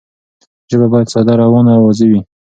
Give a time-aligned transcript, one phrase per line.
[0.69, 2.21] ژبه باید ساده، روانه او واضح وي.